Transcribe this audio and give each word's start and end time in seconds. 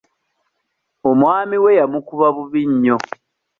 Omwami 1.09 1.55
we 1.63 1.77
yamukuba 1.79 2.27
bubi 2.35 2.61
nnyo. 2.71 2.97